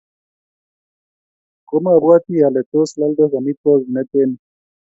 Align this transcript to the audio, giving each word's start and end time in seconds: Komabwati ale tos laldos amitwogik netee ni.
Komabwati 1.67 2.33
ale 2.47 2.61
tos 2.69 2.91
laldos 2.99 3.31
amitwogik 3.39 3.89
netee 3.93 4.27
ni. 4.29 4.37